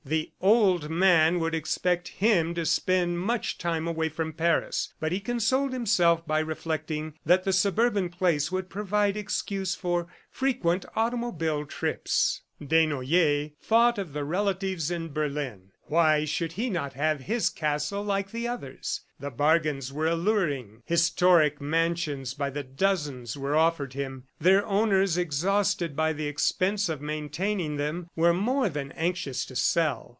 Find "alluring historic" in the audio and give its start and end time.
20.07-21.59